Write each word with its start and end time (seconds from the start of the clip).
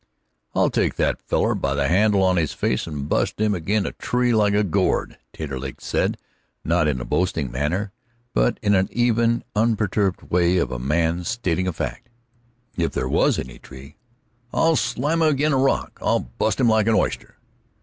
"I'll 0.55 0.71
take 0.71 0.95
that 0.95 1.21
feller 1.21 1.53
by 1.53 1.75
the 1.75 1.87
handle 1.87 2.23
on 2.23 2.37
his 2.37 2.53
face 2.53 2.87
and 2.87 3.07
bust 3.07 3.39
him 3.39 3.53
ag'in' 3.53 3.85
a 3.85 3.91
tree 3.91 4.33
like 4.33 4.55
a 4.55 4.63
gourd," 4.63 5.19
Taterleg 5.31 5.79
said, 5.79 6.17
not 6.65 6.87
in 6.87 6.97
boasting 7.03 7.51
manner, 7.51 7.91
but 8.33 8.57
in 8.63 8.71
the 8.71 8.87
even 8.89 9.43
and 9.55 9.77
untroubled 9.79 10.31
way 10.31 10.57
of 10.57 10.71
a 10.71 10.79
man 10.79 11.23
stating 11.23 11.67
a 11.67 11.71
fact. 11.71 12.09
"If 12.75 12.93
there 12.93 13.07
was 13.07 13.37
any 13.37 13.59
tree." 13.59 13.97
"I'll 14.51 14.75
slam 14.75 15.21
him 15.21 15.27
ag'in' 15.33 15.53
a 15.53 15.57
rock; 15.57 15.99
I'll 16.01 16.21
bust 16.21 16.59
him 16.59 16.69
like 16.69 16.87
a 16.87 16.93
oyster." 16.93 17.35